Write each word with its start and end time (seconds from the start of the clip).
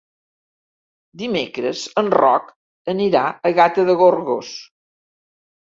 Dimecres 1.23 1.83
en 2.03 2.09
Roc 2.15 2.49
anirà 2.95 3.21
a 3.51 3.55
Gata 3.61 3.87
de 3.91 3.97
Gorgos. 4.01 4.55